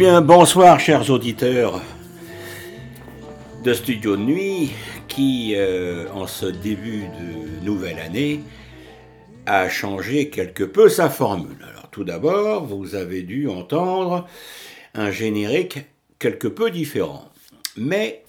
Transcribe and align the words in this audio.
Eh 0.00 0.20
bonsoir, 0.22 0.78
chers 0.78 1.10
auditeurs 1.10 1.82
de 3.64 3.74
Studio 3.74 4.16
de 4.16 4.22
Nuit, 4.22 4.70
qui, 5.08 5.54
euh, 5.56 6.06
en 6.12 6.28
ce 6.28 6.46
début 6.46 7.02
de 7.18 7.64
nouvelle 7.64 7.98
année, 7.98 8.42
a 9.44 9.68
changé 9.68 10.30
quelque 10.30 10.62
peu 10.62 10.88
sa 10.88 11.10
formule. 11.10 11.56
Alors, 11.68 11.90
tout 11.90 12.04
d'abord, 12.04 12.64
vous 12.64 12.94
avez 12.94 13.22
dû 13.22 13.48
entendre 13.48 14.28
un 14.94 15.10
générique 15.10 15.80
quelque 16.20 16.46
peu 16.46 16.70
différent. 16.70 17.32
Mais, 17.76 18.22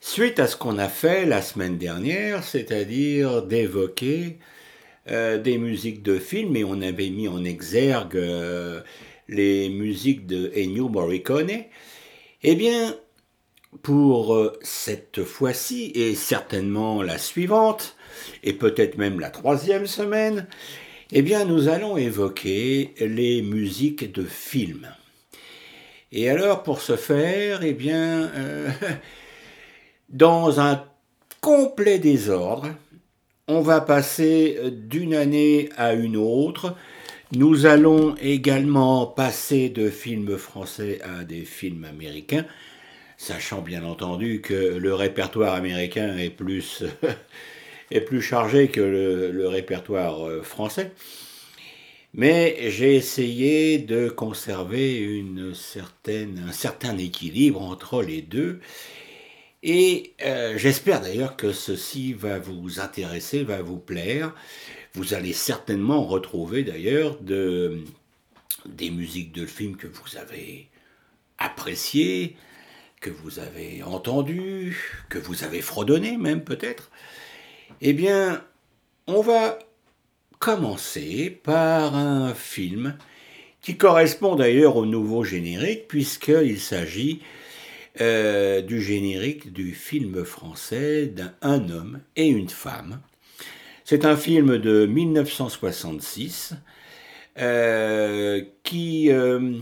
suite 0.00 0.38
à 0.38 0.46
ce 0.46 0.56
qu'on 0.56 0.78
a 0.78 0.88
fait 0.88 1.26
la 1.26 1.42
semaine 1.42 1.78
dernière, 1.78 2.44
c'est-à-dire 2.44 3.42
d'évoquer 3.42 4.38
euh, 5.10 5.36
des 5.36 5.58
musiques 5.58 6.04
de 6.04 6.20
films, 6.20 6.54
et 6.54 6.62
on 6.62 6.80
avait 6.80 7.10
mis 7.10 7.26
en 7.26 7.42
exergue 7.42 8.16
euh, 8.16 8.82
les 9.30 9.68
musiques 9.68 10.26
de 10.26 10.50
Ennio 10.56 10.88
Morricone, 10.88 11.64
eh 12.42 12.54
bien, 12.56 12.96
pour 13.82 14.34
euh, 14.34 14.58
cette 14.60 15.22
fois-ci, 15.22 15.92
et 15.94 16.16
certainement 16.16 17.02
la 17.02 17.16
suivante, 17.16 17.96
et 18.42 18.52
peut-être 18.52 18.98
même 18.98 19.20
la 19.20 19.30
troisième 19.30 19.86
semaine, 19.86 20.48
eh 21.12 21.22
bien, 21.22 21.44
nous 21.44 21.68
allons 21.68 21.96
évoquer 21.96 22.92
les 22.98 23.42
musiques 23.42 24.12
de 24.12 24.24
films. 24.24 24.88
Et 26.10 26.28
alors, 26.28 26.64
pour 26.64 26.80
ce 26.80 26.96
faire, 26.96 27.62
eh 27.62 27.72
bien, 27.72 28.32
euh, 28.34 28.68
dans 30.08 30.58
un 30.58 30.84
complet 31.40 32.00
désordre, 32.00 32.70
on 33.46 33.60
va 33.60 33.80
passer 33.80 34.58
d'une 34.72 35.14
année 35.14 35.68
à 35.76 35.94
une 35.94 36.16
autre. 36.16 36.74
Nous 37.32 37.64
allons 37.64 38.16
également 38.20 39.06
passer 39.06 39.68
de 39.68 39.88
films 39.88 40.36
français 40.36 41.00
à 41.02 41.22
des 41.22 41.44
films 41.44 41.84
américains, 41.84 42.44
sachant 43.18 43.60
bien 43.60 43.84
entendu 43.84 44.40
que 44.40 44.54
le 44.54 44.94
répertoire 44.94 45.54
américain 45.54 46.16
est 46.18 46.30
plus, 46.30 46.82
chargé 48.20 48.66
que 48.66 48.80
le, 48.80 49.30
le 49.30 49.46
répertoire 49.46 50.26
euh, 50.26 50.42
français. 50.42 50.90
Mais 52.14 52.68
j'ai 52.68 52.96
essayé 52.96 53.78
de 53.78 54.08
conserver 54.08 54.98
une 54.98 55.54
certaine, 55.54 56.44
un 56.48 56.52
certain 56.52 56.98
équilibre 56.98 57.62
entre 57.62 58.02
les 58.02 58.22
deux. 58.22 58.58
Et 59.62 60.14
euh, 60.22 60.56
j'espère 60.56 61.00
d'ailleurs 61.02 61.36
que 61.36 61.52
ceci 61.52 62.12
va 62.14 62.38
vous 62.38 62.80
intéresser, 62.80 63.44
va 63.44 63.62
vous 63.62 63.78
plaire. 63.78 64.34
Vous 64.94 65.14
allez 65.14 65.32
certainement 65.32 66.04
retrouver 66.04 66.64
d'ailleurs 66.64 67.18
de, 67.20 67.84
des 68.66 68.90
musiques 68.90 69.32
de 69.32 69.46
films 69.46 69.76
que 69.76 69.86
vous 69.86 70.16
avez 70.16 70.68
appréciées, 71.38 72.36
que 73.00 73.10
vous 73.10 73.38
avez 73.38 73.82
entendues, 73.82 75.04
que 75.08 75.18
vous 75.18 75.44
avez 75.44 75.62
fredonnées 75.62 76.16
même 76.16 76.44
peut-être. 76.44 76.90
Eh 77.80 77.92
bien, 77.92 78.44
on 79.06 79.22
va 79.22 79.58
commencer 80.38 81.30
par 81.42 81.94
un 81.94 82.34
film 82.34 82.96
qui 83.62 83.76
correspond 83.76 84.36
d'ailleurs 84.36 84.76
au 84.76 84.86
nouveau 84.86 85.22
générique, 85.22 85.86
puisqu'il 85.86 86.60
s'agit 86.60 87.20
euh, 88.00 88.62
du 88.62 88.80
générique 88.80 89.52
du 89.52 89.74
film 89.74 90.24
français 90.24 91.06
d'un 91.06 91.68
homme 91.70 92.00
et 92.16 92.26
une 92.26 92.48
femme. 92.48 93.00
C'est 93.90 94.04
un 94.04 94.16
film 94.16 94.58
de 94.58 94.86
1966 94.86 96.54
euh, 97.40 98.40
qui, 98.62 99.10
euh, 99.10 99.58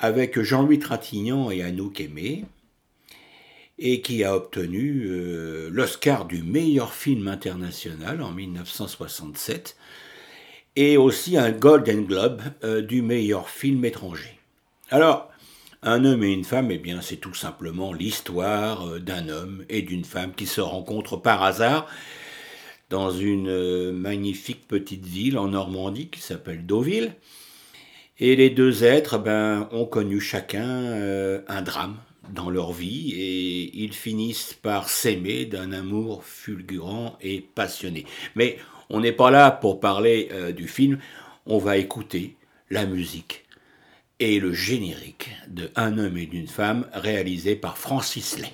avec 0.00 0.40
Jean-Louis 0.40 0.80
Trintignant 0.80 1.52
et 1.52 1.62
Anouk 1.62 2.00
Aimé, 2.00 2.46
et 3.78 4.00
qui 4.00 4.24
a 4.24 4.34
obtenu 4.34 5.04
euh, 5.06 5.68
l'Oscar 5.70 6.24
du 6.24 6.42
meilleur 6.42 6.92
film 6.92 7.28
international 7.28 8.22
en 8.22 8.32
1967 8.32 9.76
et 10.74 10.96
aussi 10.96 11.36
un 11.36 11.52
Golden 11.52 12.04
Globe 12.04 12.42
du 12.88 13.02
meilleur 13.02 13.50
film 13.50 13.84
étranger. 13.84 14.36
Alors, 14.90 15.30
un 15.84 16.04
homme 16.04 16.24
et 16.24 16.32
une 16.32 16.42
femme, 16.42 16.72
eh 16.72 16.78
bien, 16.78 17.00
c'est 17.02 17.18
tout 17.18 17.34
simplement 17.34 17.92
l'histoire 17.92 18.98
d'un 18.98 19.28
homme 19.28 19.64
et 19.68 19.82
d'une 19.82 20.04
femme 20.04 20.34
qui 20.34 20.48
se 20.48 20.60
rencontrent 20.60 21.18
par 21.18 21.44
hasard 21.44 21.86
dans 22.90 23.10
une 23.10 23.92
magnifique 23.92 24.68
petite 24.68 25.06
ville 25.06 25.38
en 25.38 25.48
Normandie 25.48 26.08
qui 26.08 26.20
s'appelle 26.20 26.66
Deauville. 26.66 27.14
Et 28.18 28.36
les 28.36 28.50
deux 28.50 28.84
êtres 28.84 29.18
ben, 29.18 29.68
ont 29.72 29.86
connu 29.86 30.20
chacun 30.20 31.40
un 31.48 31.62
drame, 31.62 31.96
dans 32.32 32.50
leur 32.50 32.72
vie 32.72 33.12
et 33.12 33.82
ils 33.82 33.92
finissent 33.92 34.54
par 34.54 34.88
s'aimer 34.88 35.44
d'un 35.44 35.72
amour 35.72 36.24
fulgurant 36.24 37.16
et 37.20 37.40
passionné. 37.40 38.06
Mais 38.34 38.58
on 38.88 39.00
n'est 39.00 39.12
pas 39.12 39.30
là 39.30 39.50
pour 39.50 39.80
parler 39.80 40.28
euh, 40.32 40.52
du 40.52 40.68
film, 40.68 40.98
on 41.46 41.58
va 41.58 41.76
écouter 41.76 42.36
la 42.70 42.86
musique 42.86 43.44
et 44.18 44.38
le 44.38 44.52
générique 44.52 45.30
de 45.48 45.70
Un 45.76 45.98
homme 45.98 46.18
et 46.18 46.26
d'une 46.26 46.48
femme 46.48 46.86
réalisé 46.92 47.56
par 47.56 47.78
Francis 47.78 48.38
Lay. 48.38 48.52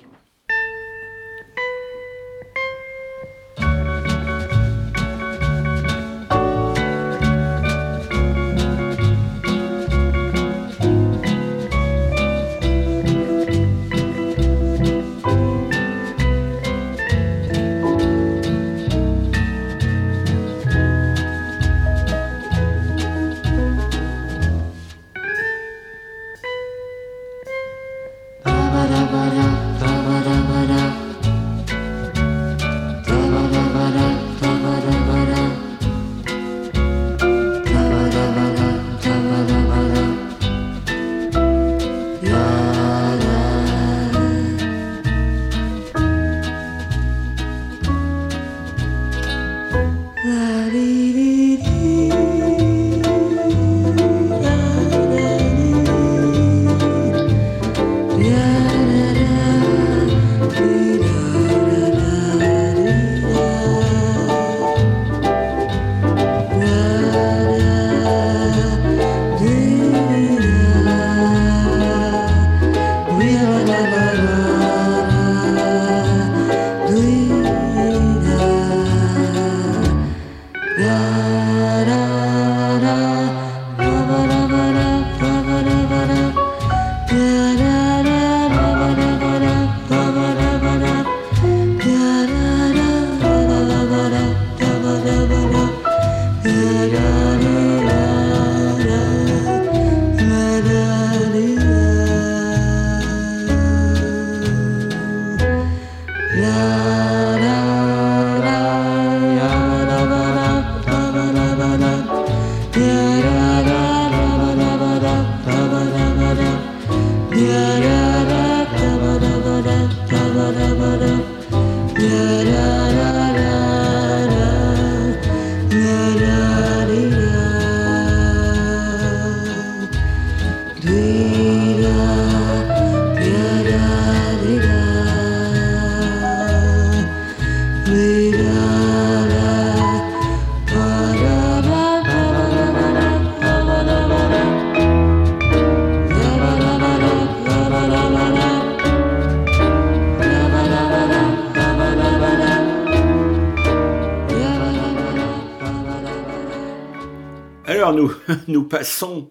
Passons, 158.69 159.29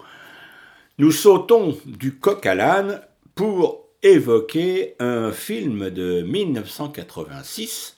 nous 0.97 1.11
sautons 1.11 1.77
du 1.85 2.15
coq 2.15 2.45
à 2.45 2.55
l'âne 2.55 3.01
pour 3.35 3.85
évoquer 4.01 4.95
un 4.99 5.31
film 5.31 5.89
de 5.89 6.21
1986, 6.21 7.97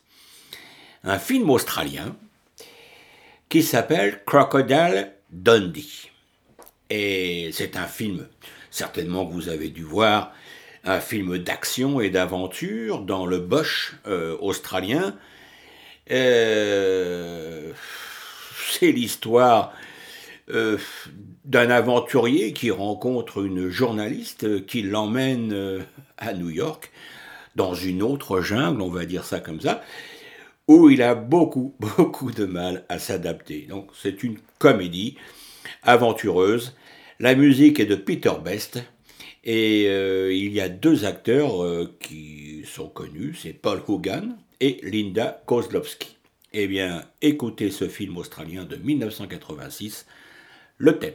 un 1.04 1.19
film 1.19 1.50
australien 1.50 2.16
qui 3.50 3.63
s'appelle 3.63 4.24
Crocodile 4.25 5.13
Dundee. 5.31 6.10
Et 6.89 7.50
c'est 7.54 7.75
un 7.75 7.88
film, 7.88 8.28
certainement 8.72 9.25
que 9.25 9.33
vous 9.33 9.50
avez 9.50 9.69
dû 9.69 9.83
voir, 9.83 10.33
un 10.83 11.01
film 11.01 11.38
d'action 11.38 12.00
et 12.00 12.10
d'aventure 12.10 13.01
dans 13.01 13.25
le 13.25 13.40
bush 13.40 13.95
euh, 14.07 14.38
australien. 14.40 15.16
Euh, 16.10 17.74
c'est 18.72 18.92
l'histoire 18.92 19.74
euh, 20.50 20.78
d'un 21.48 21.70
aventurier 21.70 22.54
qui 22.54 22.70
rencontre 22.72 23.44
une 23.44 23.70
journaliste 23.70 24.66
qui 24.66 24.84
l'emmène 24.84 25.86
à 26.18 26.34
New 26.34 26.50
York, 26.50 26.92
dans 27.56 27.74
une 27.74 28.04
autre 28.04 28.42
jungle, 28.42 28.82
on 28.82 28.90
va 28.90 29.06
dire 29.06 29.24
ça 29.24 29.40
comme 29.40 29.60
ça, 29.60 29.82
où 30.68 30.90
il 30.90 31.02
a 31.02 31.16
beaucoup, 31.16 31.76
beaucoup 31.98 32.32
de 32.32 32.46
mal 32.46 32.86
à 32.90 33.00
s'adapter. 33.00 33.66
Donc 33.68 33.90
c'est 34.00 34.24
une 34.24 34.38
comédie 34.60 35.18
aventureuse. 35.84 36.76
La 37.20 37.34
musique 37.34 37.80
est 37.80 37.86
de 37.86 37.96
Peter 37.96 38.34
Best. 38.44 38.80
Et 39.44 39.86
euh, 39.88 40.34
il 40.34 40.52
y 40.52 40.60
a 40.60 40.68
deux 40.68 41.06
acteurs 41.06 41.64
euh, 41.64 41.96
qui 42.02 42.64
sont 42.66 42.90
connus, 42.90 43.34
c'est 43.42 43.54
Paul 43.54 43.82
Hogan 43.88 44.38
et 44.60 44.80
Linda 44.84 45.42
Kozlowski. 45.46 46.18
Eh 46.52 46.68
bien, 46.68 47.06
écoutez 47.22 47.72
ce 47.72 47.88
film 47.88 48.18
australien 48.18 48.66
de 48.66 48.76
1986, 48.76 50.06
le 50.78 51.00
thème. 51.00 51.14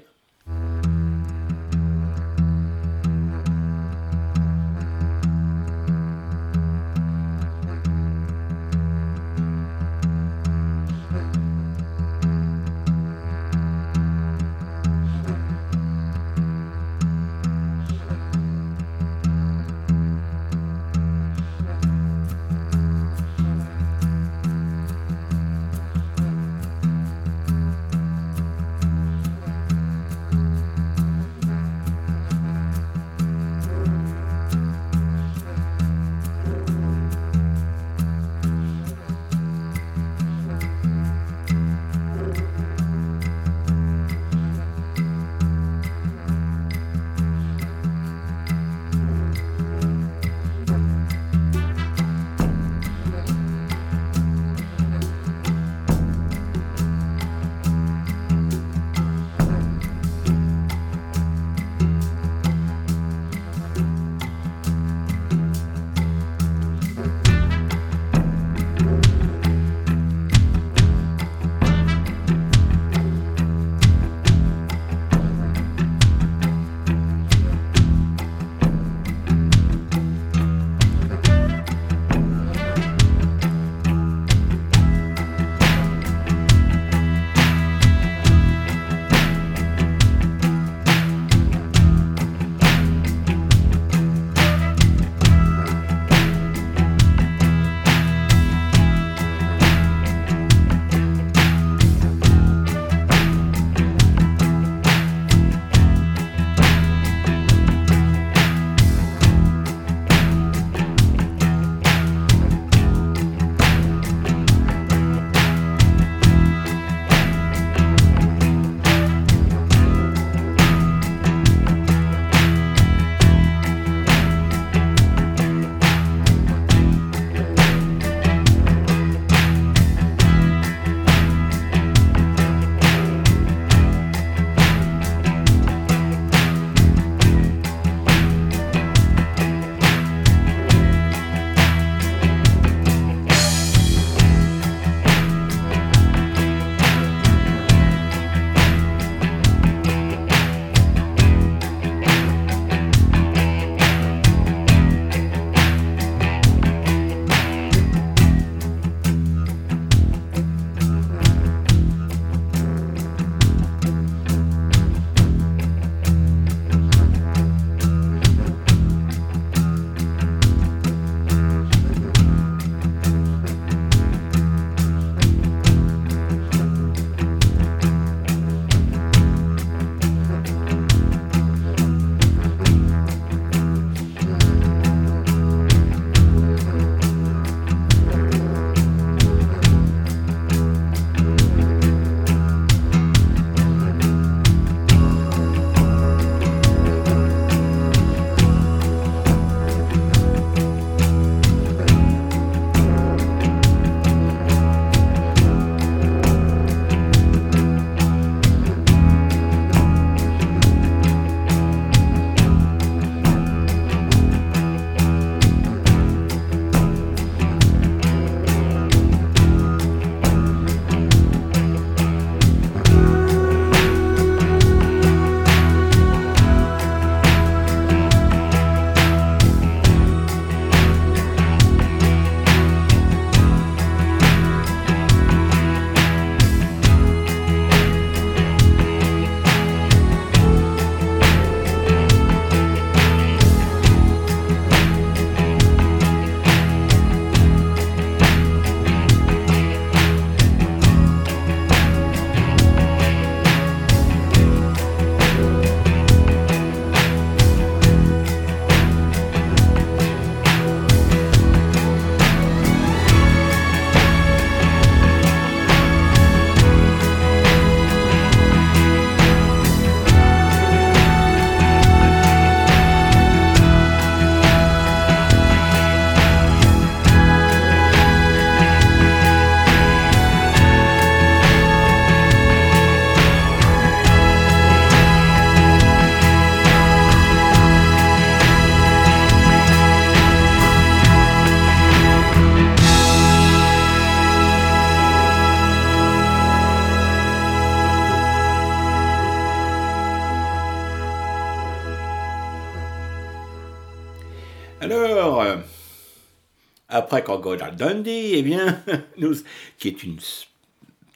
Après 306.92 307.24
Crocodile 307.24 307.74
Dundee, 307.76 308.32
eh 308.34 308.42
bien, 308.42 308.80
qui 309.78 309.88
est 309.88 310.02
une 310.02 310.18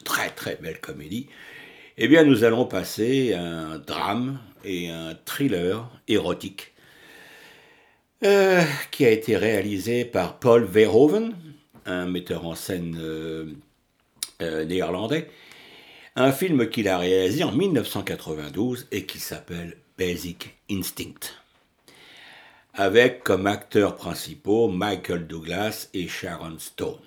très 0.04 0.30
très 0.30 0.56
belle 0.56 0.80
comédie, 0.80 1.28
eh 1.98 2.08
nous 2.24 2.44
allons 2.44 2.64
passer 2.64 3.34
un 3.34 3.78
drame 3.78 4.38
et 4.64 4.90
un 4.90 5.14
thriller 5.24 5.88
érotique 6.08 6.72
euh, 8.24 8.62
qui 8.90 9.04
a 9.04 9.10
été 9.10 9.36
réalisé 9.36 10.04
par 10.04 10.38
Paul 10.38 10.64
Verhoeven, 10.64 11.34
un 11.84 12.06
metteur 12.06 12.46
en 12.46 12.54
scène 12.54 12.96
euh, 12.98 13.46
euh, 14.40 14.64
néerlandais. 14.64 15.28
Un 16.16 16.32
film 16.32 16.70
qu'il 16.70 16.88
a 16.88 16.96
réalisé 16.96 17.44
en 17.44 17.52
1992 17.52 18.88
et 18.90 19.04
qui 19.04 19.18
s'appelle 19.18 19.76
Basic 19.98 20.54
Instinct. 20.70 21.30
Avec 22.78 23.24
comme 23.24 23.46
acteurs 23.46 23.96
principaux 23.96 24.68
Michael 24.68 25.26
Douglas 25.26 25.88
et 25.94 26.08
Sharon 26.08 26.58
Stone. 26.58 27.00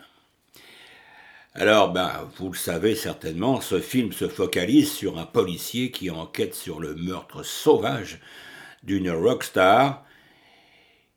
Alors, 1.53 1.93
ben, 1.93 2.27
vous 2.37 2.49
le 2.49 2.57
savez 2.57 2.95
certainement, 2.95 3.61
ce 3.61 3.79
film 3.79 4.11
se 4.11 4.27
focalise 4.27 4.91
sur 4.91 5.19
un 5.19 5.27
policier 5.27 5.91
qui 5.91 6.09
enquête 6.09 6.55
sur 6.55 6.79
le 6.79 6.95
meurtre 6.95 7.43
sauvage 7.43 8.19
d'une 8.81 9.11
rockstar 9.11 10.03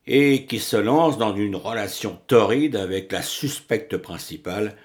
et 0.05 0.45
qui 0.45 0.59
se 0.59 0.77
lance 0.77 1.17
dans 1.17 1.35
une 1.35 1.55
relation 1.55 2.19
torride 2.27 2.75
avec 2.75 3.11
la 3.11 3.23
suspecte 3.23 3.97
principale, 3.97 4.75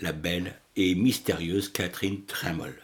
la 0.00 0.12
belle 0.12 0.52
et 0.76 0.94
mystérieuse 0.94 1.70
Catherine 1.70 2.26
Tremble. 2.26 2.78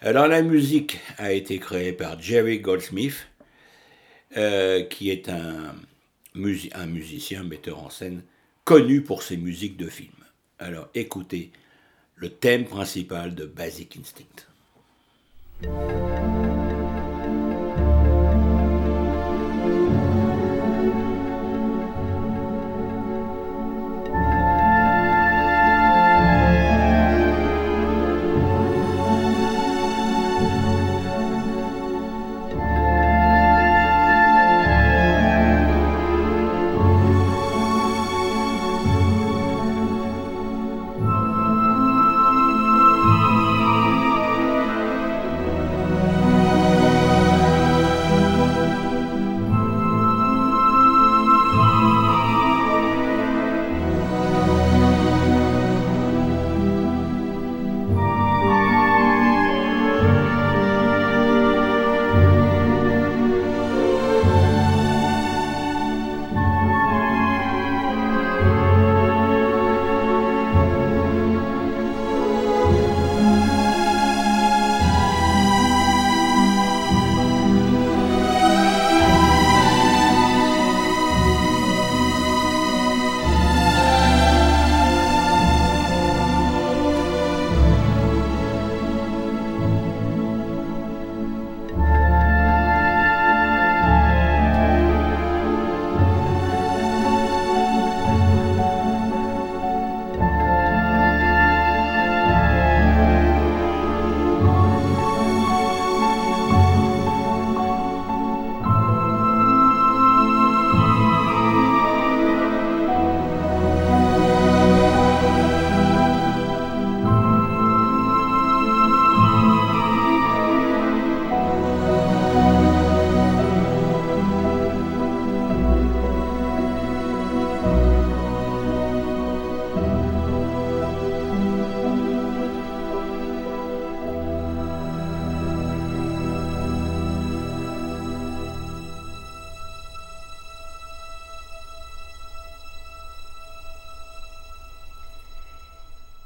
Alors 0.00 0.26
la 0.26 0.42
musique 0.42 0.98
a 1.18 1.32
été 1.32 1.60
créée 1.60 1.92
par 1.92 2.20
Jerry 2.20 2.58
Goldsmith, 2.58 3.28
euh, 4.36 4.82
qui 4.82 5.10
est 5.10 5.28
un, 5.28 5.74
un 6.74 6.86
musicien, 6.86 7.44
metteur 7.44 7.82
en 7.82 7.90
scène, 7.90 8.22
connu 8.64 9.02
pour 9.02 9.22
ses 9.22 9.36
musiques 9.36 9.76
de 9.76 9.88
films. 9.88 10.10
Alors 10.58 10.88
écoutez 10.94 11.50
le 12.16 12.30
thème 12.30 12.64
principal 12.64 13.34
de 13.34 13.44
Basic 13.44 13.96
Instinct. 13.96 14.46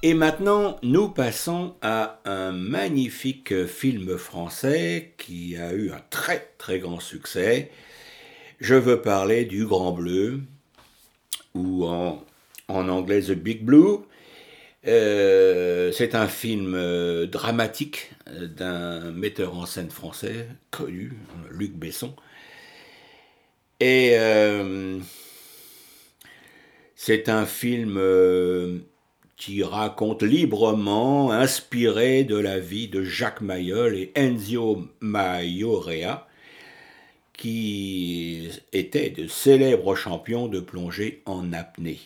Et 0.05 0.15
maintenant, 0.15 0.79
nous 0.85 1.09
passons 1.09 1.75
à 1.83 2.21
un 2.25 2.53
magnifique 2.53 3.67
film 3.67 4.17
français 4.17 5.15
qui 5.19 5.57
a 5.57 5.73
eu 5.73 5.91
un 5.91 6.01
très 6.09 6.53
très 6.57 6.79
grand 6.79 7.01
succès. 7.01 7.73
Je 8.61 8.77
veux 8.77 9.03
parler 9.03 9.45
du 9.45 9.67
Grand 9.67 9.91
Bleu, 9.91 10.43
ou 11.55 11.85
en, 11.85 12.25
anglais 12.69 13.23
The 13.23 13.33
Big 13.33 13.65
Blue. 13.65 13.99
Euh, 14.87 15.91
c'est 15.91 16.15
un 16.15 16.29
film 16.29 16.75
euh, 16.77 17.27
dramatique 17.27 18.13
d'un 18.31 19.11
metteur 19.11 19.57
en 19.57 19.67
scène 19.67 19.91
français 19.91 20.47
connu, 20.71 21.15
Luc 21.51 21.73
Besson. 21.73 22.15
Et 23.81 24.13
euh, 24.15 25.01
c'est 26.95 27.29
un 27.29 27.47
film 27.47 27.99
qui 29.39 29.63
raconte 29.63 30.25
librement, 30.25 31.31
inspiré 31.31 32.25
de 32.25 32.37
la 32.37 32.59
vie 32.59 32.89
de 32.89 33.05
Jacques 33.05 33.41
Mayol 33.41 33.97
et 33.97 34.13
Enzio 34.19 34.89
Maiorea, 35.01 36.27
qui 37.35 38.49
étaient 38.73 39.11
de 39.11 39.29
célèbres 39.29 39.95
champions 39.95 40.49
de 40.49 40.59
plongée 40.59 41.23
en 41.25 41.53
apnée. 41.53 42.01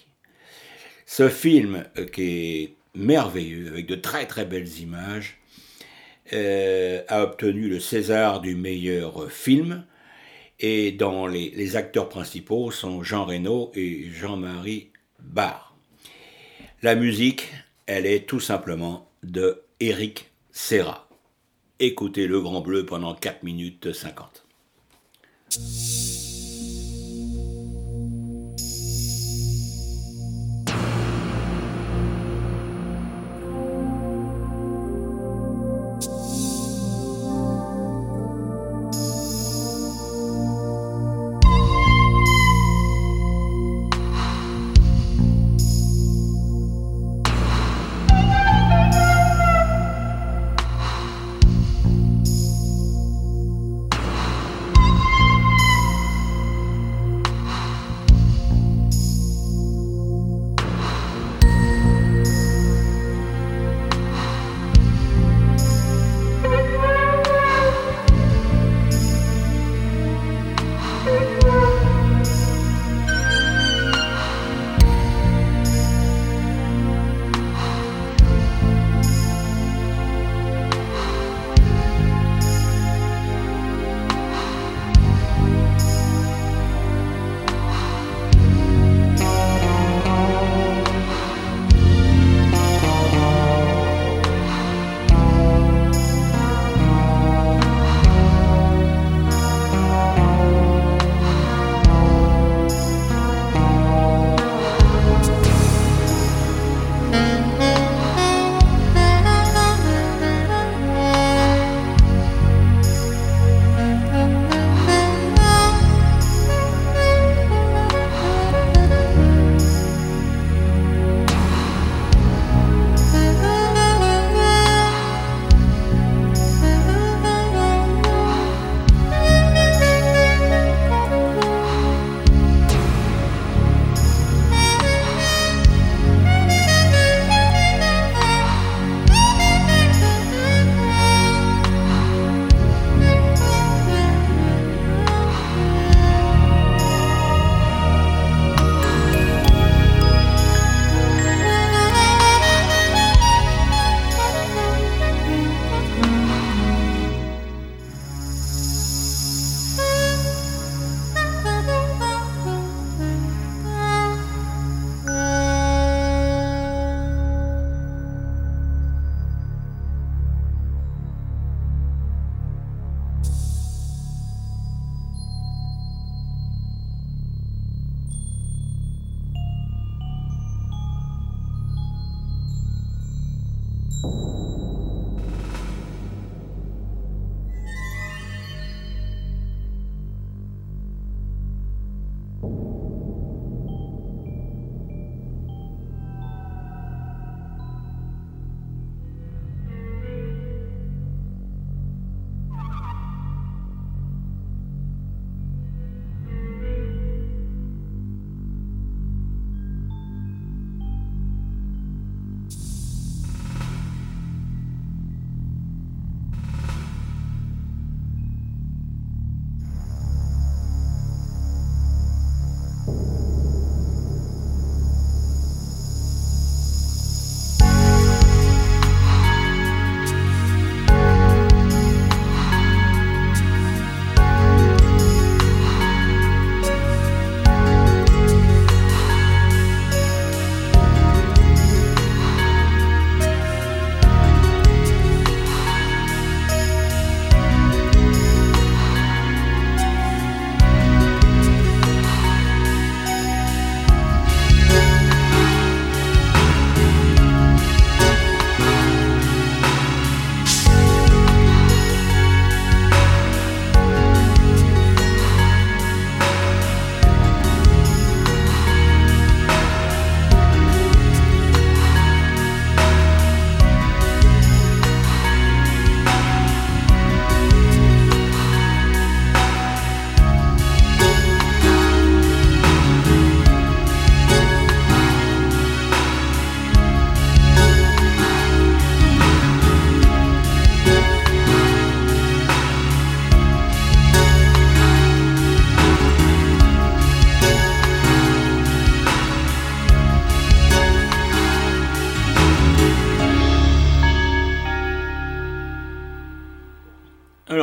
Ce 1.06 1.30
film, 1.30 1.84
euh, 1.96 2.04
qui 2.04 2.22
est 2.22 2.74
merveilleux, 2.94 3.68
avec 3.68 3.86
de 3.86 3.94
très 3.94 4.26
très 4.26 4.44
belles 4.44 4.78
images, 4.80 5.38
euh, 6.34 7.02
a 7.08 7.22
obtenu 7.22 7.68
le 7.68 7.80
César 7.80 8.42
du 8.42 8.54
meilleur 8.54 9.30
film, 9.30 9.86
et 10.60 10.92
dans 10.92 11.26
les, 11.26 11.50
les 11.56 11.76
acteurs 11.76 12.10
principaux 12.10 12.70
sont 12.70 13.02
Jean 13.02 13.24
Reno 13.24 13.72
et 13.74 14.10
Jean-Marie 14.10 14.90
Barr. 15.18 15.71
La 16.84 16.96
musique, 16.96 17.52
elle 17.86 18.06
est 18.06 18.26
tout 18.26 18.40
simplement 18.40 19.08
de 19.22 19.62
Eric 19.78 20.32
Serra. 20.50 21.08
Écoutez 21.78 22.26
Le 22.26 22.40
Grand 22.40 22.60
Bleu 22.60 22.84
pendant 22.84 23.14
4 23.14 23.44
minutes 23.44 23.92
50. 23.92 24.44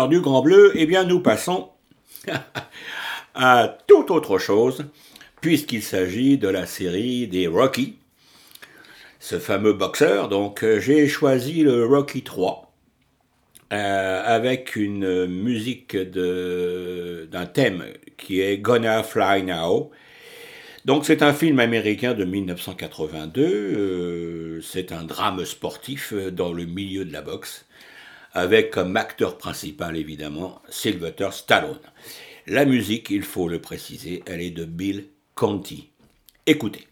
Du 0.10 0.20
Grand 0.22 0.42
Bleu, 0.42 0.72
eh 0.76 0.86
bien 0.86 1.04
nous 1.04 1.22
passons 1.22 1.70
à 3.36 3.78
toute 3.88 4.12
autre 4.12 4.40
chose, 4.40 4.86
puisqu'il 5.40 5.84
s'agit 5.84 6.38
de 6.38 6.48
la 6.48 6.66
série 6.66 7.28
des 7.28 7.48
Rocky, 7.48 7.98
ce 9.20 9.40
fameux 9.40 9.74
boxeur. 9.74 10.28
Donc 10.28 10.64
euh, 10.64 10.80
j'ai 10.80 11.08
choisi 11.08 11.62
le 11.62 11.86
Rocky 11.86 12.24
3 12.24 12.74
euh, 13.72 14.24
avec 14.26 14.76
une 14.76 15.28
musique 15.28 15.96
d'un 15.96 17.46
thème 17.46 17.86
qui 18.18 18.42
est 18.42 18.58
Gonna 18.58 19.04
Fly 19.04 19.44
Now. 19.44 19.92
Donc 20.86 21.06
c'est 21.06 21.22
un 21.22 21.34
film 21.34 21.60
américain 21.60 22.16
de 22.16 22.26
1982, 22.26 23.42
euh, 23.44 24.62
c'est 24.62 24.92
un 24.92 25.04
drame 25.04 25.46
sportif 25.46 26.14
dans 26.14 26.52
le 26.52 26.66
milieu 26.66 27.06
de 27.06 27.14
la 27.14 27.22
boxe 27.22 27.66
avec 28.34 28.72
comme 28.72 28.98
acteur 28.98 29.38
principal 29.38 29.98
évidemment 29.98 30.62
Sylvester 30.70 31.30
Stallone. 31.32 31.80
La 32.48 32.66
musique, 32.66 33.10
il 33.10 33.24
faut 33.24 33.48
le 33.48 33.62
préciser, 33.62 34.24
elle 34.26 34.42
est 34.42 34.52
de 34.52 34.66
Bill 34.66 35.08
Conti. 35.36 35.90
Écoutez. 36.46 36.89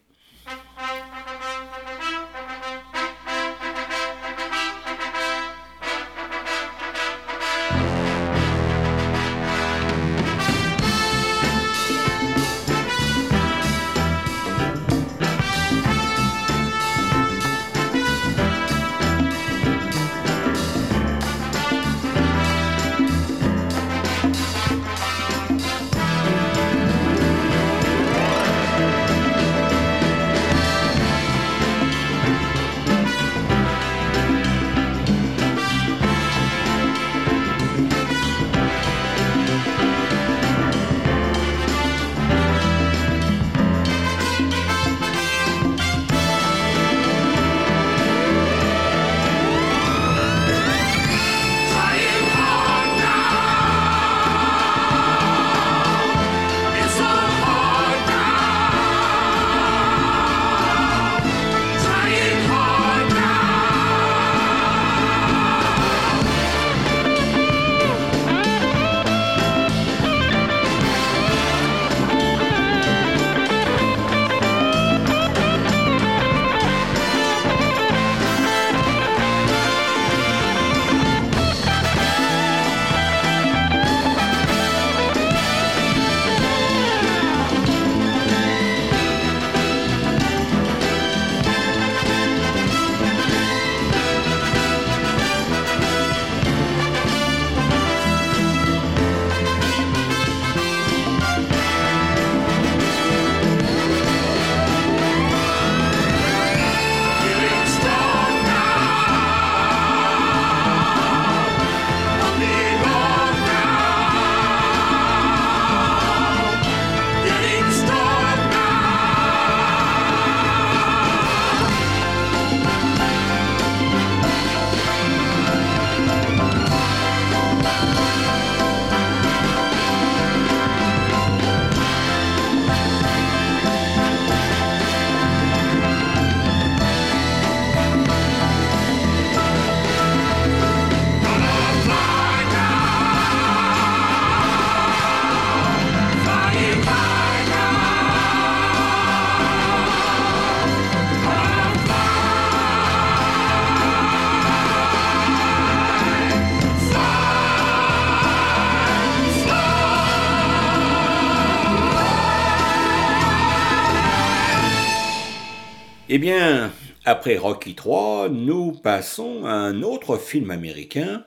Eh 166.18 166.20
bien, 166.20 166.72
après 167.04 167.36
Rocky 167.36 167.76
III, 167.78 168.28
nous 168.28 168.72
passons 168.72 169.44
à 169.44 169.52
un 169.52 169.84
autre 169.84 170.16
film 170.18 170.50
américain, 170.50 171.24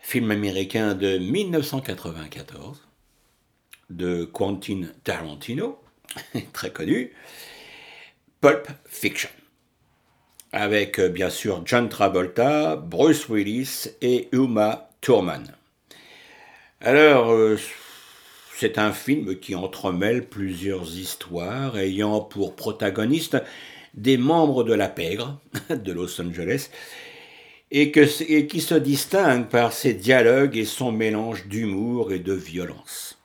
film 0.00 0.30
américain 0.30 0.94
de 0.94 1.18
1994, 1.18 2.88
de 3.90 4.24
Quentin 4.24 4.84
Tarantino, 5.04 5.78
très 6.54 6.70
connu, 6.70 7.12
Pulp 8.40 8.66
Fiction, 8.86 9.28
avec 10.52 10.98
euh, 10.98 11.10
bien 11.10 11.28
sûr 11.28 11.60
John 11.66 11.90
Travolta, 11.90 12.76
Bruce 12.76 13.28
Willis 13.28 13.88
et 14.00 14.30
Uma 14.32 14.88
Thurman. 15.02 15.54
Alors, 16.80 17.30
euh, 17.30 17.58
c'est 18.58 18.78
un 18.78 18.92
film 18.92 19.36
qui 19.36 19.54
entremêle 19.54 20.26
plusieurs 20.26 20.96
histoires 20.96 21.76
ayant 21.76 22.22
pour 22.22 22.56
protagonistes 22.56 23.36
des 23.92 24.16
membres 24.16 24.64
de 24.64 24.72
la 24.72 24.88
pègre 24.88 25.38
de 25.68 25.92
Los 25.92 26.18
Angeles 26.22 26.70
et, 27.70 27.92
qui 27.92 28.60
se 28.60 28.74
distingue 28.74 29.48
par 29.48 29.74
ses 29.74 29.92
dialogues 29.92 30.56
et 30.56 30.64
son 30.64 30.90
mélange 30.90 31.48
d'humour 31.48 32.12
et 32.12 32.18
de 32.18 32.32
violence. 32.32 33.18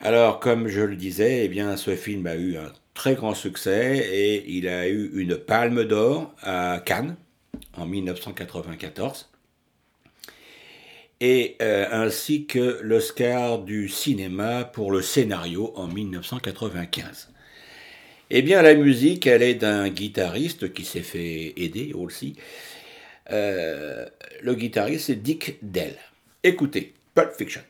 Alors, 0.00 0.38
comme 0.38 0.68
je 0.68 0.82
le 0.82 0.96
disais, 0.96 1.46
eh 1.46 1.48
bien, 1.48 1.78
ce 1.78 1.96
film 1.96 2.26
a 2.26 2.34
eu 2.34 2.58
un 2.58 2.72
très 2.92 3.14
grand 3.14 3.34
succès 3.34 4.06
et 4.12 4.44
il 4.50 4.68
a 4.68 4.86
eu 4.86 5.12
une 5.14 5.38
palme 5.38 5.84
d'or 5.84 6.34
à 6.42 6.82
Cannes 6.84 7.16
en 7.74 7.86
1994 7.86 9.30
euh, 11.62 11.86
ainsi 11.90 12.46
que 12.46 12.80
l'Oscar 12.82 13.58
du 13.58 13.88
cinéma 13.88 14.64
pour 14.64 14.92
le 14.92 15.02
scénario 15.02 15.72
en 15.76 15.86
1995. 15.86 17.30
Eh 18.30 18.42
bien, 18.42 18.62
la 18.62 18.74
musique, 18.74 19.26
elle 19.26 19.42
est 19.42 19.54
d'un 19.54 19.88
guitariste 19.88 20.72
qui 20.72 20.84
s'est 20.84 21.02
fait 21.02 21.52
aider 21.56 21.92
aussi. 21.94 22.36
Euh, 23.30 24.06
le 24.42 24.54
guitariste, 24.54 25.06
c'est 25.06 25.22
Dick 25.22 25.58
Dell. 25.62 25.96
Écoutez, 26.42 26.92
Pulp 27.14 27.32
Fiction. 27.36 27.62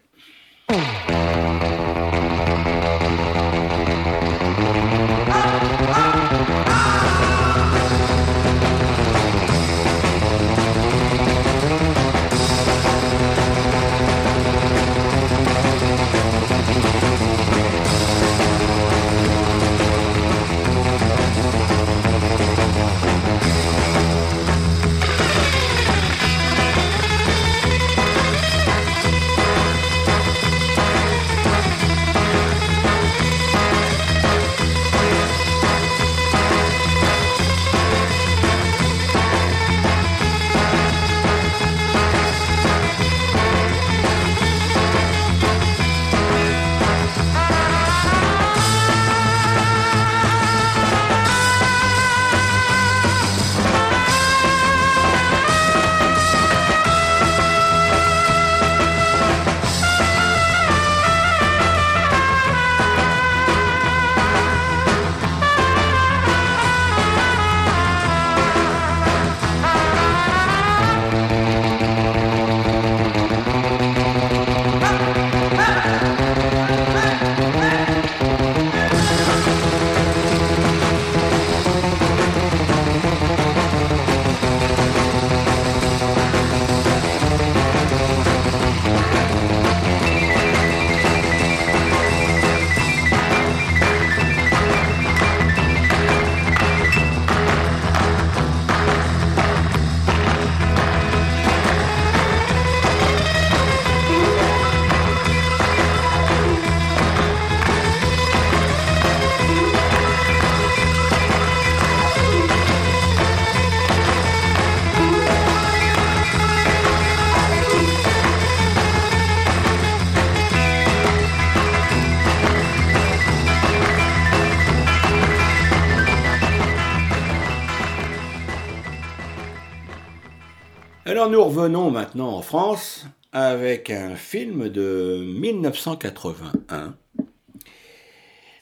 Revenons 131.55 131.93
maintenant 131.93 132.31
en 132.31 132.43
France 132.43 133.07
avec 133.33 133.88
un 133.88 134.17
film 134.17 134.71
de 134.71 135.25
1981, 135.25 136.97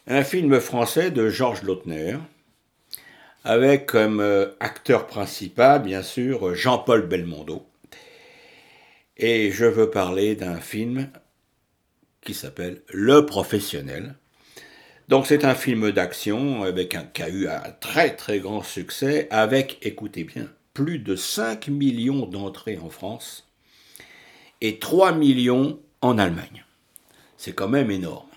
un 0.06 0.24
film 0.24 0.60
français 0.60 1.10
de 1.10 1.30
Georges 1.30 1.62
Lautner, 1.62 2.18
avec 3.44 3.86
comme 3.86 4.20
euh, 4.20 4.48
acteur 4.60 5.06
principal, 5.06 5.80
bien 5.80 6.02
sûr, 6.02 6.54
Jean-Paul 6.54 7.06
Belmondo. 7.06 7.66
Et 9.16 9.52
je 9.52 9.64
veux 9.64 9.88
parler 9.88 10.34
d'un 10.34 10.60
film 10.60 11.08
qui 12.20 12.34
s'appelle 12.34 12.82
Le 12.88 13.24
Professionnel. 13.24 14.16
Donc 15.08 15.26
c'est 15.26 15.46
un 15.46 15.54
film 15.54 15.92
d'action 15.92 16.62
avec 16.62 16.94
un, 16.94 17.04
qui 17.04 17.22
a 17.22 17.30
eu 17.30 17.48
un 17.48 17.70
très 17.80 18.14
très 18.16 18.38
grand 18.38 18.62
succès 18.62 19.28
avec, 19.30 19.78
écoutez 19.80 20.24
bien, 20.24 20.46
plus 20.74 20.98
de 20.98 21.16
5 21.16 21.68
millions 21.68 22.26
d'entrées 22.26 22.78
en 22.78 22.90
France 22.90 23.48
et 24.60 24.78
3 24.78 25.12
millions 25.12 25.78
en 26.00 26.18
Allemagne. 26.18 26.64
C'est 27.36 27.52
quand 27.52 27.68
même 27.68 27.90
énorme. 27.90 28.28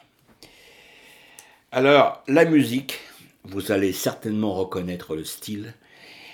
Alors, 1.72 2.24
la 2.28 2.46
musique, 2.46 3.00
vous 3.44 3.72
allez 3.72 3.94
certainement 3.94 4.54
reconnaître 4.54 5.16
le 5.16 5.24
style. 5.24 5.74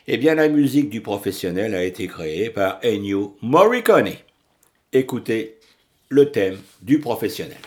Eh 0.08 0.18
bien, 0.18 0.36
la 0.36 0.50
musique 0.50 0.90
du 0.90 1.02
professionnel 1.02 1.76
a 1.76 1.84
été 1.84 2.08
créée 2.08 2.50
par 2.50 2.80
Ennio 2.84 3.38
Morricone. 3.42 4.12
Écoutez 4.94 5.58
le 6.10 6.32
thème 6.32 6.60
du 6.82 7.00
professionnel. 7.00 7.58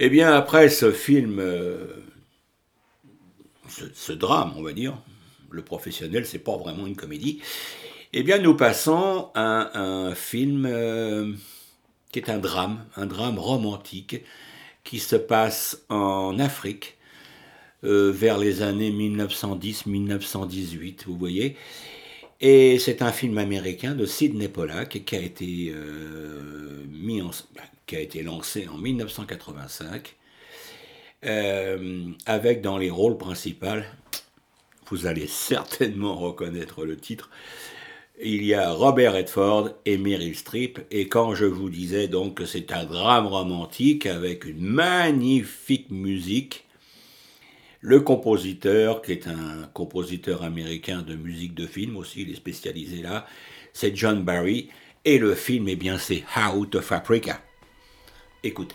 Eh 0.00 0.10
bien, 0.10 0.32
après 0.32 0.68
ce 0.68 0.90
film, 0.90 1.40
ce, 3.68 4.12
drame, 4.12 4.52
on 4.56 4.62
va 4.62 4.72
dire, 4.72 4.98
le 5.50 5.62
professionnel, 5.62 6.26
c'est 6.26 6.40
pas 6.40 6.56
vraiment 6.56 6.86
une 6.86 6.96
comédie. 6.96 7.40
Eh 8.12 8.22
bien, 8.22 8.38
nous 8.38 8.56
passons 8.56 9.30
à 9.34 9.78
un 9.78 10.14
film 10.14 11.36
qui 12.10 12.18
est 12.18 12.30
un 12.30 12.38
drame, 12.38 12.84
un 12.96 13.06
drame 13.06 13.38
romantique 13.38 14.24
qui 14.84 15.00
se 15.00 15.16
passe 15.16 15.82
en 15.88 16.38
Afrique 16.38 16.96
euh, 17.84 18.12
vers 18.12 18.38
les 18.38 18.62
années 18.62 18.90
1910-1918, 18.90 21.06
vous 21.06 21.16
voyez. 21.16 21.56
Et 22.40 22.78
c'est 22.78 23.02
un 23.02 23.12
film 23.12 23.38
américain 23.38 23.94
de 23.94 24.06
Sidney 24.06 24.48
Pollack 24.48 25.04
qui 25.04 25.16
a 25.16 25.20
été, 25.20 25.72
euh, 25.74 26.84
été 27.90 28.22
lancé 28.22 28.68
en 28.68 28.76
1985, 28.76 30.16
euh, 31.24 32.08
avec 32.26 32.60
dans 32.60 32.76
les 32.76 32.90
rôles 32.90 33.16
principaux, 33.16 33.82
vous 34.90 35.06
allez 35.06 35.26
certainement 35.26 36.16
reconnaître 36.16 36.84
le 36.84 36.96
titre, 36.96 37.30
il 38.22 38.44
y 38.44 38.54
a 38.54 38.70
Robert 38.70 39.14
Redford 39.14 39.70
et 39.86 39.98
Meryl 39.98 40.36
Streep. 40.36 40.78
Et 40.90 41.08
quand 41.08 41.34
je 41.34 41.46
vous 41.46 41.68
disais 41.68 42.06
donc 42.06 42.34
que 42.34 42.46
c'est 42.46 42.72
un 42.72 42.84
drame 42.84 43.26
romantique 43.26 44.06
avec 44.06 44.44
une 44.44 44.60
magnifique 44.60 45.90
musique, 45.90 46.64
le 47.84 48.00
compositeur, 48.00 49.02
qui 49.02 49.12
est 49.12 49.28
un 49.28 49.68
compositeur 49.74 50.42
américain 50.42 51.02
de 51.02 51.14
musique 51.14 51.54
de 51.54 51.66
film 51.66 51.98
aussi, 51.98 52.22
il 52.22 52.30
est 52.30 52.34
spécialisé 52.34 53.02
là, 53.02 53.26
c'est 53.74 53.94
John 53.94 54.22
Barry. 54.22 54.70
Et 55.04 55.18
le 55.18 55.34
film, 55.34 55.68
eh 55.68 55.76
bien, 55.76 55.98
c'est 55.98 56.24
Out 56.54 56.76
of 56.76 56.92
Africa. 56.92 57.42
Écoutez. 58.42 58.74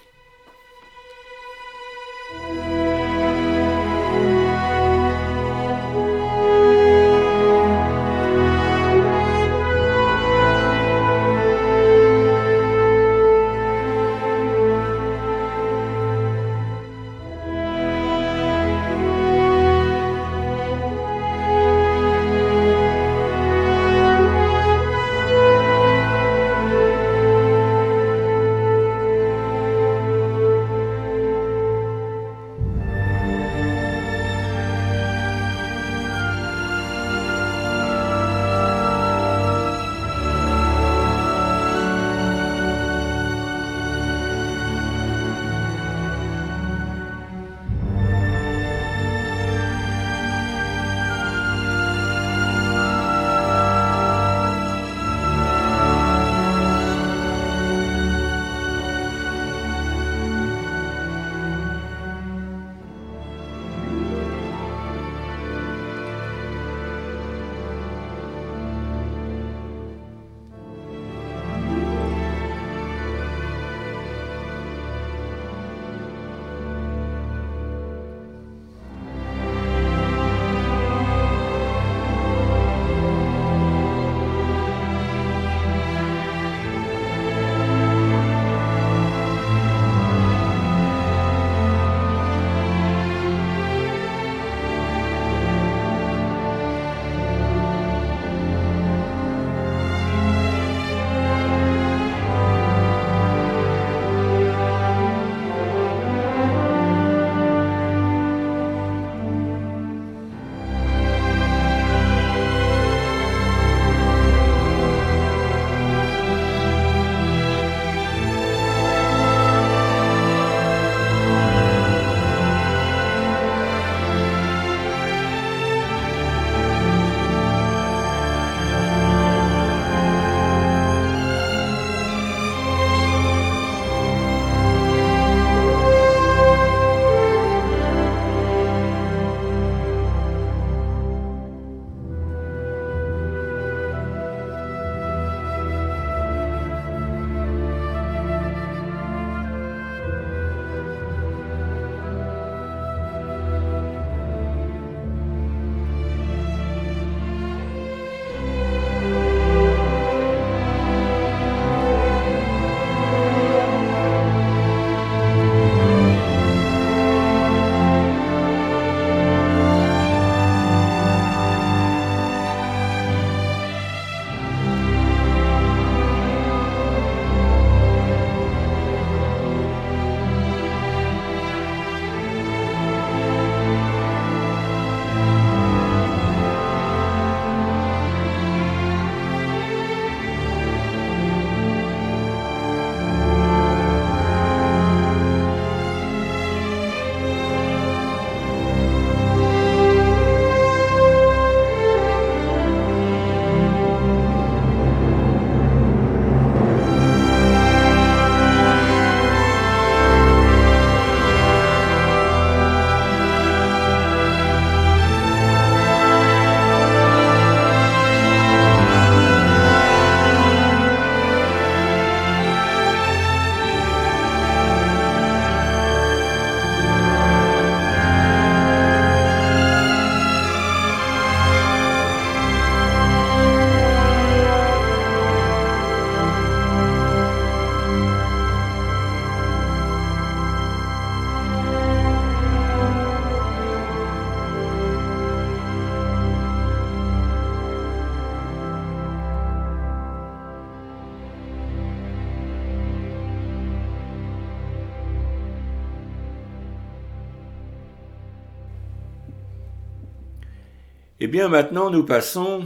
Eh 261.22 261.28
bien 261.28 261.50
maintenant 261.50 261.90
nous 261.90 262.06
passons, 262.06 262.66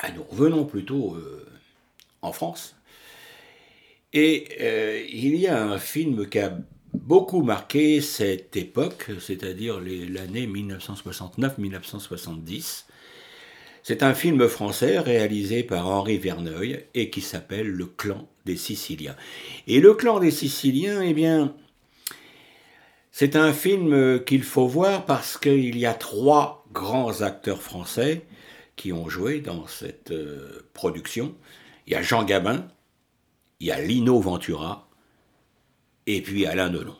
à 0.00 0.10
nous 0.10 0.22
revenons 0.22 0.64
plutôt 0.64 1.16
euh, 1.16 1.46
en 2.22 2.32
France. 2.32 2.76
Et 4.14 4.48
euh, 4.62 5.04
il 5.06 5.36
y 5.36 5.48
a 5.48 5.62
un 5.62 5.78
film 5.78 6.30
qui 6.30 6.38
a 6.38 6.58
beaucoup 6.94 7.42
marqué 7.42 8.00
cette 8.00 8.56
époque, 8.56 9.10
c'est-à-dire 9.20 9.80
l'année 9.80 10.46
1969-1970. 10.46 12.84
C'est 13.82 14.02
un 14.02 14.14
film 14.14 14.48
français 14.48 14.98
réalisé 14.98 15.62
par 15.62 15.88
Henri 15.88 16.16
Verneuil 16.16 16.86
et 16.94 17.10
qui 17.10 17.20
s'appelle 17.20 17.68
Le 17.68 17.84
clan 17.84 18.26
des 18.46 18.56
Siciliens. 18.56 19.16
Et 19.66 19.80
Le 19.80 19.92
clan 19.92 20.20
des 20.20 20.30
Siciliens, 20.30 21.02
eh 21.02 21.12
bien, 21.12 21.54
c'est 23.12 23.36
un 23.36 23.52
film 23.52 24.24
qu'il 24.24 24.42
faut 24.42 24.68
voir 24.68 25.04
parce 25.04 25.36
qu'il 25.36 25.76
y 25.76 25.84
a 25.84 25.92
trois 25.92 26.57
grands 26.72 27.22
acteurs 27.22 27.62
français 27.62 28.24
qui 28.76 28.92
ont 28.92 29.08
joué 29.08 29.40
dans 29.40 29.66
cette 29.66 30.12
euh, 30.12 30.66
production. 30.72 31.34
Il 31.86 31.92
y 31.92 31.96
a 31.96 32.02
Jean 32.02 32.24
Gabin, 32.24 32.68
il 33.60 33.66
y 33.66 33.70
a 33.72 33.80
Lino 33.80 34.20
Ventura 34.20 34.88
et 36.06 36.22
puis 36.22 36.46
Alain 36.46 36.70
Delon. 36.70 36.96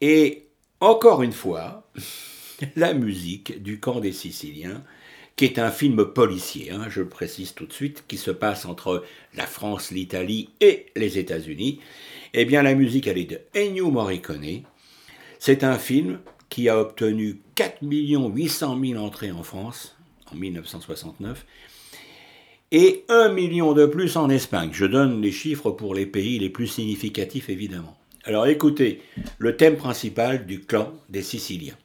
Et 0.00 0.48
encore 0.80 1.22
une 1.22 1.32
fois, 1.32 1.90
la 2.76 2.94
musique 2.94 3.62
du 3.62 3.78
camp 3.78 4.00
des 4.00 4.12
Siciliens, 4.12 4.82
qui 5.36 5.44
est 5.44 5.58
un 5.58 5.70
film 5.70 6.04
policier, 6.04 6.70
hein, 6.70 6.86
je 6.88 7.02
précise 7.02 7.54
tout 7.54 7.66
de 7.66 7.72
suite, 7.72 8.04
qui 8.08 8.16
se 8.16 8.30
passe 8.30 8.66
entre 8.66 9.04
la 9.34 9.46
France, 9.46 9.90
l'Italie 9.90 10.50
et 10.60 10.86
les 10.96 11.18
États-Unis, 11.18 11.80
eh 12.34 12.44
bien 12.44 12.62
la 12.62 12.74
musique 12.74 13.06
elle 13.06 13.18
est 13.18 13.24
de 13.24 13.40
Ennio 13.54 13.90
Morricone. 13.90 14.62
C'est 15.38 15.64
un 15.64 15.78
film 15.78 16.20
qui 16.50 16.68
a 16.68 16.78
obtenu 16.78 17.40
4 17.60 17.82
800 17.82 18.78
000 18.82 19.04
entrées 19.04 19.32
en 19.32 19.42
France 19.42 19.94
en 20.32 20.34
1969 20.34 21.44
et 22.72 23.04
1 23.10 23.28
million 23.34 23.74
de 23.74 23.84
plus 23.84 24.16
en 24.16 24.30
Espagne. 24.30 24.70
Je 24.72 24.86
donne 24.86 25.20
les 25.20 25.30
chiffres 25.30 25.70
pour 25.70 25.94
les 25.94 26.06
pays 26.06 26.38
les 26.38 26.48
plus 26.48 26.68
significatifs 26.68 27.50
évidemment. 27.50 27.98
Alors 28.24 28.46
écoutez, 28.46 29.02
le 29.36 29.58
thème 29.58 29.76
principal 29.76 30.46
du 30.46 30.60
clan 30.60 30.94
des 31.10 31.20
Siciliens. 31.20 31.76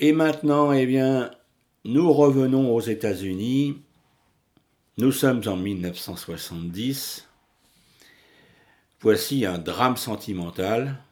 Et 0.00 0.12
maintenant, 0.12 0.72
eh 0.72 0.86
bien, 0.86 1.32
nous 1.84 2.12
revenons 2.12 2.72
aux 2.72 2.80
États-Unis. 2.80 3.82
Nous 4.96 5.10
sommes 5.10 5.42
en 5.46 5.56
1970. 5.56 7.28
Voici 9.00 9.44
un 9.44 9.58
drame 9.58 9.96
sentimental, 9.96 11.02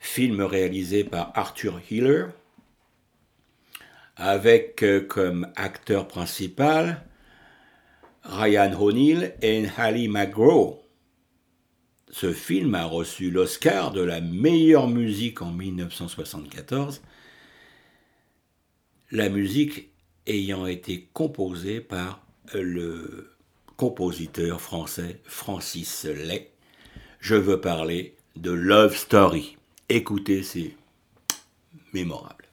film 0.00 0.40
réalisé 0.40 1.04
par 1.04 1.30
Arthur 1.36 1.80
Hiller, 1.88 2.26
avec 4.16 4.82
euh, 4.82 5.00
comme 5.00 5.46
acteur 5.54 6.08
principal 6.08 7.04
Ryan 8.24 8.72
O'Neill 8.80 9.36
et 9.40 9.66
Hallie 9.76 10.08
McGraw. 10.08 10.82
Ce 12.10 12.32
film 12.32 12.74
a 12.74 12.86
reçu 12.86 13.30
l'Oscar 13.30 13.92
de 13.92 14.02
la 14.02 14.20
meilleure 14.20 14.88
musique 14.88 15.42
en 15.42 15.52
1974, 15.52 17.02
la 19.10 19.28
musique 19.28 19.90
ayant 20.26 20.66
été 20.66 21.08
composée 21.12 21.80
par 21.80 22.24
le 22.54 23.30
compositeur 23.76 24.60
français 24.60 25.20
Francis 25.24 26.04
Lay. 26.04 26.50
Je 27.18 27.34
veux 27.34 27.60
parler 27.60 28.14
de 28.36 28.50
Love 28.50 28.96
Story. 28.96 29.56
Écoutez, 29.88 30.42
c'est 30.42 30.76
mémorable. 31.92 32.44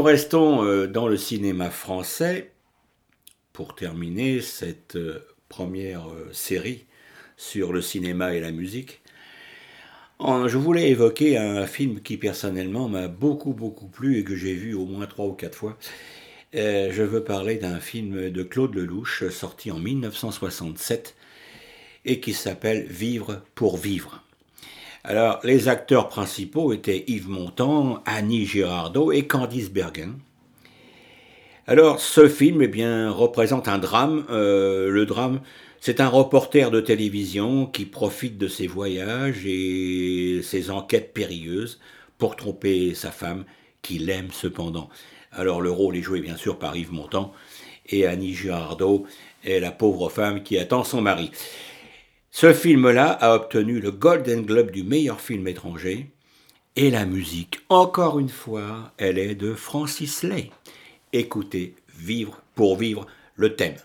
Nous 0.00 0.06
restons 0.06 0.64
euh, 0.64 0.86
dans 0.86 1.08
le 1.08 1.18
cinéma 1.18 1.68
français 1.68 2.52
pour 3.52 3.74
terminer 3.74 4.40
cette 4.40 4.96
euh, 4.96 5.26
première 5.50 6.08
euh, 6.08 6.30
série 6.32 6.86
sur 7.36 7.70
le 7.70 7.82
cinéma 7.82 8.32
et 8.32 8.40
la 8.40 8.50
musique. 8.50 9.02
Je 10.18 10.56
voulais 10.56 10.88
évoquer 10.88 11.36
un 11.36 11.66
film 11.66 12.00
qui 12.00 12.16
personnellement 12.16 12.88
m'a 12.88 13.08
beaucoup 13.08 13.52
beaucoup 13.52 13.88
plu 13.88 14.18
et 14.18 14.24
que 14.24 14.34
j'ai 14.36 14.54
vu 14.54 14.72
au 14.72 14.86
moins 14.86 15.06
trois 15.06 15.26
ou 15.26 15.34
quatre 15.34 15.54
fois. 15.54 15.76
Je 16.54 17.02
veux 17.02 17.22
parler 17.22 17.56
d'un 17.56 17.78
film 17.78 18.30
de 18.30 18.42
Claude 18.42 18.74
Lelouch 18.74 19.28
sorti 19.28 19.70
en 19.70 19.78
1967 19.78 21.14
et 22.06 22.20
qui 22.20 22.32
s'appelle 22.32 22.86
Vivre 22.86 23.42
pour 23.54 23.76
vivre. 23.76 24.22
Alors, 25.02 25.40
les 25.44 25.68
acteurs 25.68 26.08
principaux 26.08 26.74
étaient 26.74 27.04
Yves 27.06 27.30
Montand, 27.30 28.02
Annie 28.04 28.44
Girardot 28.44 29.12
et 29.12 29.26
Candice 29.26 29.70
Bergen. 29.70 30.18
Alors, 31.66 32.00
ce 32.00 32.28
film, 32.28 32.60
eh 32.60 32.68
bien, 32.68 33.10
représente 33.10 33.66
un 33.66 33.78
drame. 33.78 34.26
Euh, 34.28 34.90
le 34.90 35.06
drame, 35.06 35.40
c'est 35.80 36.00
un 36.00 36.08
reporter 36.08 36.70
de 36.70 36.82
télévision 36.82 37.64
qui 37.64 37.86
profite 37.86 38.36
de 38.36 38.46
ses 38.46 38.66
voyages 38.66 39.46
et 39.46 40.42
ses 40.42 40.70
enquêtes 40.70 41.14
périlleuses 41.14 41.80
pour 42.18 42.36
tromper 42.36 42.92
sa 42.92 43.10
femme, 43.10 43.46
qui 43.80 43.98
l'aime 43.98 44.28
cependant. 44.30 44.90
Alors, 45.32 45.62
le 45.62 45.70
rôle 45.70 45.96
est 45.96 46.02
joué, 46.02 46.20
bien 46.20 46.36
sûr, 46.36 46.58
par 46.58 46.76
Yves 46.76 46.92
Montand, 46.92 47.32
et 47.88 48.06
Annie 48.06 48.34
Girardot 48.34 49.06
est 49.44 49.60
la 49.60 49.70
pauvre 49.70 50.10
femme 50.10 50.42
qui 50.42 50.58
attend 50.58 50.84
son 50.84 51.00
mari. 51.00 51.30
Ce 52.40 52.54
film-là 52.54 53.10
a 53.10 53.34
obtenu 53.34 53.80
le 53.80 53.90
Golden 53.90 54.46
Globe 54.46 54.70
du 54.70 54.82
meilleur 54.82 55.20
film 55.20 55.46
étranger. 55.46 56.10
Et 56.74 56.90
la 56.90 57.04
musique, 57.04 57.60
encore 57.68 58.18
une 58.18 58.30
fois, 58.30 58.92
elle 58.96 59.18
est 59.18 59.34
de 59.34 59.52
Francis 59.52 60.22
Lay. 60.22 60.48
Écoutez, 61.12 61.74
vivre 61.94 62.40
pour 62.54 62.78
vivre 62.78 63.06
le 63.36 63.56
thème. 63.56 63.76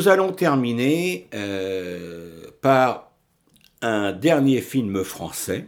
Nous 0.00 0.08
allons 0.08 0.32
terminer 0.32 1.28
euh, 1.34 2.46
par 2.62 3.12
un 3.82 4.12
dernier 4.12 4.62
film 4.62 5.04
français 5.04 5.66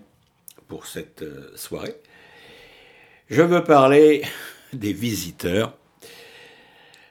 pour 0.68 0.87
cette 0.87 1.20
euh, 1.20 1.53
soirée. 1.55 1.97
Je 3.28 3.43
veux 3.43 3.62
parler 3.62 4.22
des 4.72 4.95
Visiteurs. 4.95 5.76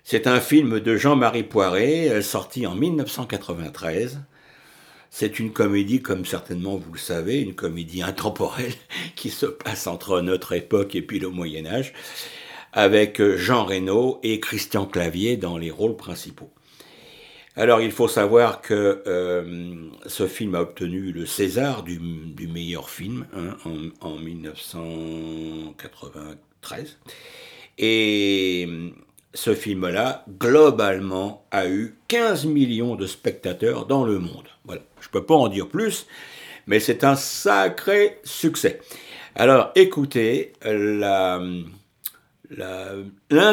C'est 0.04 0.26
un 0.26 0.40
film 0.40 0.80
de 0.80 0.98
Jean-Marie 0.98 1.44
Poiré, 1.44 2.10
euh, 2.10 2.24
sorti 2.24 2.66
en 2.66 2.74
1993. 2.74 4.22
C'est 5.12 5.38
une 5.38 5.54
comédie, 5.54 6.02
comme 6.02 6.26
certainement 6.26 6.78
vous 6.78 6.94
le 6.94 6.98
savez, 6.98 7.40
une 7.40 7.54
comédie 7.54 8.02
intemporelle 8.02 8.74
qui 9.16 9.30
se 9.30 9.46
passe 9.46 9.86
entre 9.86 10.22
notre 10.22 10.54
époque 10.54 10.96
et 10.96 11.04
puis 11.04 11.20
le 11.20 11.30
Moyen 11.30 11.68
Âge, 11.68 11.94
avec 12.74 13.22
Jean 13.36 13.64
Reno 13.64 14.20
et 14.24 14.40
Christian 14.40 14.88
Clavier 14.88 15.38
dans 15.38 15.60
les 15.60 15.70
rôles 15.70 15.98
principaux. 15.98 16.52
Alors 17.58 17.82
il 17.82 17.92
faut 17.92 18.08
savoir 18.08 18.62
que 18.62 19.04
euh, 19.08 19.90
ce 20.06 20.26
film 20.26 20.56
a 20.56 20.62
obtenu 20.62 21.12
le 21.12 21.26
César 21.26 21.84
du, 21.84 22.00
meilleur 22.48 22.90
film 22.90 23.28
hein, 23.36 23.58
en, 24.00 24.16
1993. 24.16 26.98
Et 27.78 28.70
ce 29.34 29.54
film-là, 29.54 30.24
globalement, 30.40 31.46
a 31.52 31.68
eu 31.68 31.98
15 32.08 32.46
millions 32.46 32.96
de 32.96 33.06
spectateurs 33.06 33.86
dans 33.86 34.06
le 34.06 34.20
monde. 34.20 34.48
Voilà, 34.64 34.84
je 35.02 35.08
ne 35.08 35.12
peux 35.12 35.26
pas 35.26 35.36
en 35.36 35.50
dire 35.50 35.68
plus, 35.68 36.08
mais 36.68 36.80
c'est 36.80 37.04
un 37.04 37.16
sacré 37.16 38.22
succès. 38.24 38.80
Alors 39.36 39.72
écoutez, 39.76 40.54
l'un 40.64 41.66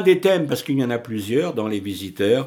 des 0.03 0.21
thèmes, 0.21 0.47
parce 0.47 0.63
qu'il 0.63 0.79
y 0.79 0.85
en 0.85 0.91
a 0.91 0.99
plusieurs 0.99 1.55
dans 1.55 1.67
Les 1.67 1.81
Visiteurs, 1.81 2.47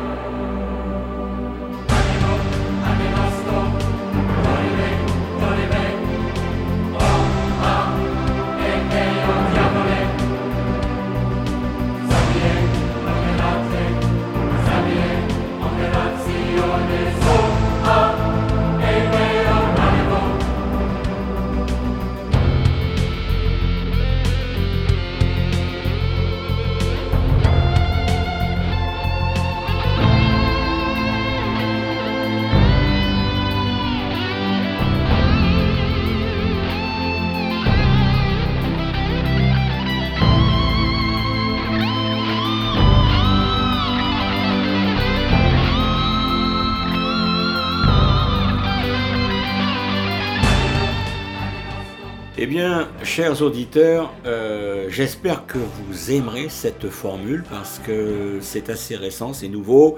chers 53.11 53.41
auditeurs, 53.41 54.13
euh, 54.25 54.85
j'espère 54.87 55.45
que 55.45 55.57
vous 55.57 56.11
aimerez 56.11 56.47
cette 56.47 56.87
formule 56.87 57.43
parce 57.49 57.77
que 57.79 58.37
c'est 58.39 58.69
assez 58.69 58.95
récent, 58.95 59.33
c'est 59.33 59.49
nouveau, 59.49 59.97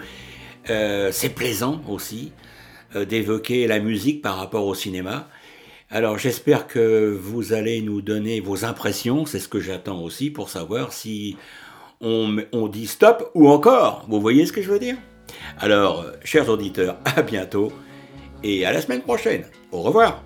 euh, 0.71 1.11
c'est 1.11 1.29
plaisant 1.29 1.83
aussi 1.87 2.31
euh, 2.95 3.05
d'évoquer 3.05 3.67
la 3.67 3.79
musique 3.79 4.23
par 4.23 4.37
rapport 4.37 4.65
au 4.65 4.73
cinéma. 4.73 5.29
Alors 5.91 6.17
j'espère 6.17 6.65
que 6.65 7.15
vous 7.21 7.53
allez 7.53 7.83
nous 7.83 8.01
donner 8.01 8.39
vos 8.39 8.65
impressions, 8.65 9.27
c'est 9.27 9.39
ce 9.39 9.47
que 9.47 9.59
j'attends 9.59 10.01
aussi 10.01 10.31
pour 10.31 10.49
savoir 10.49 10.91
si 10.91 11.37
on, 12.01 12.37
on 12.51 12.67
dit 12.67 12.87
stop 12.87 13.29
ou 13.35 13.47
encore. 13.47 14.07
Vous 14.09 14.19
voyez 14.19 14.47
ce 14.47 14.53
que 14.53 14.63
je 14.63 14.71
veux 14.71 14.79
dire? 14.79 14.97
Alors, 15.59 16.03
chers 16.23 16.49
auditeurs, 16.49 16.97
à 17.05 17.21
bientôt 17.21 17.71
et 18.41 18.65
à 18.65 18.73
la 18.73 18.81
semaine 18.81 19.01
prochaine. 19.01 19.45
Au 19.71 19.83
revoir. 19.83 20.23